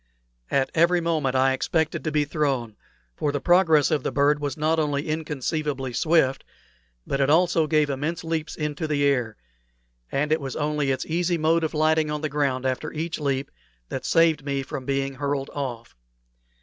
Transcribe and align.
Every 0.49 0.99
moment 0.99 1.35
I 1.35 1.53
expected 1.53 2.03
to 2.05 2.11
be 2.11 2.25
thrown, 2.25 2.75
for 3.15 3.31
the 3.31 3.39
progress 3.39 3.91
of 3.91 4.01
the 4.01 4.11
bird 4.11 4.39
was 4.39 4.57
not 4.57 4.79
only 4.79 5.07
inconceivably 5.07 5.93
swift, 5.93 6.43
but 7.05 7.21
it 7.21 7.29
also 7.29 7.67
gave 7.67 7.87
immense 7.91 8.23
leaps 8.23 8.55
into 8.55 8.87
the 8.87 9.03
air; 9.05 9.37
and 10.11 10.31
it 10.31 10.41
was 10.41 10.55
only 10.55 10.89
its 10.89 11.05
easy 11.05 11.37
mode 11.37 11.63
of 11.63 11.75
lighting 11.75 12.09
on 12.09 12.21
the 12.21 12.29
ground 12.29 12.65
after 12.65 12.91
each 12.91 13.19
leap 13.19 13.51
that 13.89 14.03
saved 14.03 14.43
me 14.43 14.63
from 14.63 14.85
being 14.87 15.13
hurled 15.13 15.51
off. 15.53 15.95